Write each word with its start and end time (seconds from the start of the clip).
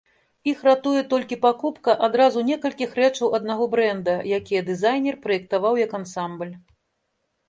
Іх 0.51 0.61
ратуе 0.67 1.01
толькі 1.09 1.35
пакупка 1.43 1.91
адразу 2.07 2.41
некалькіх 2.47 2.95
рэчаў 2.99 3.35
аднаго 3.39 3.67
брэнда, 3.73 4.15
якія 4.39 4.61
дызайнер 4.71 5.19
праектаваў 5.27 5.79
як 5.85 5.91
ансамбль. 5.99 6.51